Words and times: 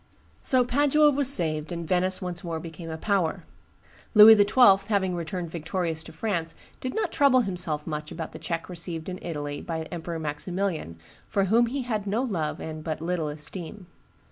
So 0.41 0.65
Padua 0.65 1.11
was 1.11 1.31
saved, 1.31 1.71
and 1.71 1.87
Venice 1.87 2.23
once 2.23 2.43
more 2.43 2.59
became 2.59 2.89
a 2.89 2.97
power. 2.97 3.43
Louis 4.15 4.35
XII., 4.35 4.87
having 4.87 5.13
returned 5.13 5.51
victorious 5.51 6.03
to 6.05 6.11
France, 6.11 6.55
did 6.79 6.95
not 6.95 7.11
trouble 7.11 7.41
himself 7.41 7.85
much 7.85 8.11
about 8.11 8.31
the 8.31 8.39
check 8.39 8.67
received 8.67 9.09
in 9.09 9.19
Italy 9.21 9.61
by 9.61 9.83
Emperor 9.91 10.17
Maximilian, 10.17 10.97
for 11.27 11.43
whom 11.43 11.67
he 11.67 11.83
had 11.83 12.07
no 12.07 12.23
love 12.23 12.59
and 12.59 12.83
but 12.83 12.99
little 12.99 13.27
esteem. 13.27 13.85